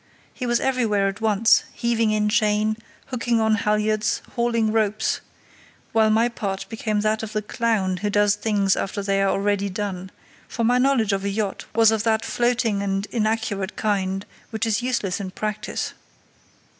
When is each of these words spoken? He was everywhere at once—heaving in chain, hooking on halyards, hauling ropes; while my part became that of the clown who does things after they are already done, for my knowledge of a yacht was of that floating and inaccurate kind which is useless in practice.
He 0.33 0.47
was 0.47 0.59
everywhere 0.59 1.07
at 1.07 1.21
once—heaving 1.21 2.09
in 2.09 2.27
chain, 2.29 2.75
hooking 3.09 3.39
on 3.39 3.53
halyards, 3.53 4.23
hauling 4.35 4.71
ropes; 4.71 5.21
while 5.91 6.09
my 6.09 6.27
part 6.27 6.65
became 6.69 7.01
that 7.01 7.21
of 7.21 7.33
the 7.33 7.41
clown 7.43 7.97
who 7.97 8.09
does 8.09 8.33
things 8.33 8.75
after 8.75 9.03
they 9.03 9.21
are 9.21 9.29
already 9.29 9.69
done, 9.69 10.09
for 10.47 10.63
my 10.63 10.79
knowledge 10.79 11.13
of 11.13 11.23
a 11.23 11.29
yacht 11.29 11.65
was 11.75 11.91
of 11.91 12.01
that 12.01 12.25
floating 12.25 12.81
and 12.81 13.05
inaccurate 13.11 13.75
kind 13.75 14.25
which 14.49 14.65
is 14.65 14.81
useless 14.81 15.19
in 15.19 15.29
practice. 15.29 15.93